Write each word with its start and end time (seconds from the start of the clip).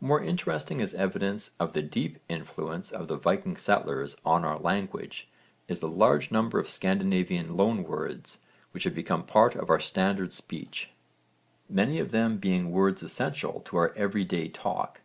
More 0.00 0.22
interesting 0.22 0.80
as 0.80 0.94
evidence 0.94 1.50
of 1.58 1.72
the 1.72 1.82
deep 1.82 2.20
influence 2.28 2.92
of 2.92 3.08
the 3.08 3.16
Viking 3.16 3.56
settlers 3.56 4.16
on 4.24 4.44
our 4.44 4.56
language 4.56 5.26
is 5.66 5.80
the 5.80 5.88
large 5.88 6.30
number 6.30 6.60
of 6.60 6.70
Scandinavian 6.70 7.56
loan 7.56 7.82
words 7.82 8.38
which 8.70 8.84
have 8.84 8.94
become 8.94 9.24
part 9.24 9.56
of 9.56 9.70
our 9.70 9.80
standard 9.80 10.32
speech, 10.32 10.92
many 11.68 11.98
of 11.98 12.12
them 12.12 12.36
being 12.38 12.70
words 12.70 13.02
essential 13.02 13.62
to 13.64 13.76
our 13.76 13.92
every 13.96 14.22
day 14.22 14.46
talk. 14.48 15.00